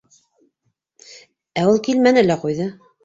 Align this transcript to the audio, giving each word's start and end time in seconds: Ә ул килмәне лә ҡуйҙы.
Ә 1.65 1.67
ул 1.73 1.81
килмәне 1.89 2.25
лә 2.29 2.39
ҡуйҙы. 2.47 2.69